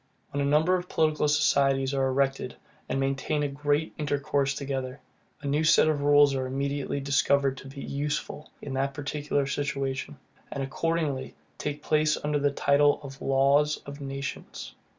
When 0.31 0.41
a 0.41 0.49
number 0.49 0.73
of 0.73 0.89
political 0.89 1.27
societies 1.27 1.93
are 1.93 2.07
erected, 2.07 2.55
and 2.89 2.99
maintain 2.99 3.43
a 3.43 3.47
great 3.47 3.93
intercourse 3.99 4.55
together, 4.55 4.99
a 5.43 5.47
new 5.47 5.63
set 5.63 5.87
of 5.87 6.01
rules 6.01 6.33
are 6.33 6.47
immediately 6.47 6.99
discovered 6.99 7.55
to 7.57 7.67
be 7.67 7.85
USEFUL 7.85 8.49
in 8.63 8.73
that 8.73 8.95
particular 8.95 9.45
situation; 9.45 10.17
and 10.51 10.63
accordingly 10.63 11.35
take 11.59 11.83
place 11.83 12.17
under 12.23 12.39
the 12.39 12.49
title 12.49 12.99
of 13.03 13.21
Laws 13.21 13.77
of 13.85 14.01
Nations. 14.01 14.73